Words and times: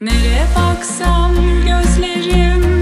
Nereye 0.00 0.46
baksam 0.56 1.34
gözlerim 1.66 2.79